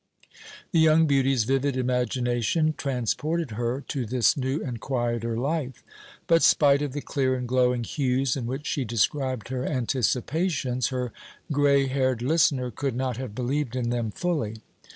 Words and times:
The 0.71 0.79
young 0.79 1.05
beauty's 1.05 1.43
vivid 1.43 1.77
imagination 1.77 2.73
transported 2.75 3.51
her 3.51 3.81
to 3.89 4.03
this 4.07 4.35
new 4.35 4.59
and 4.63 4.79
quieter 4.79 5.37
life. 5.37 5.83
But, 6.25 6.41
spite 6.41 6.81
of 6.81 6.93
the 6.93 7.01
clear 7.01 7.35
and 7.35 7.47
glowing 7.47 7.83
hues 7.83 8.35
in 8.35 8.47
which 8.47 8.65
she 8.65 8.83
described 8.83 9.49
her 9.49 9.63
anticipations, 9.63 10.87
her 10.87 11.13
grey 11.51 11.85
haired 11.85 12.23
listener 12.23 12.71
could 12.71 12.95
not 12.95 13.17
have 13.17 13.35
believed 13.35 13.75
in 13.75 13.91
them 13.91 14.09
fully. 14.09 14.55